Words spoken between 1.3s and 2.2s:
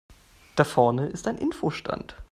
Info-Stand.